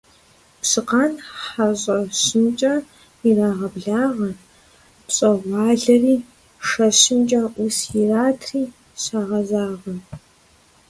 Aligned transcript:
Пщыкъан 0.59 1.13
хьэщӀэщымкӀэ 1.51 2.73
ирагъэблагъэ, 3.29 4.29
пщӀэгъуалэри 5.05 6.15
шэщымкӀэ 6.67 7.41
Ӏус 7.53 7.77
иратри 8.01 8.63
щагъэзагъэ. 9.01 9.93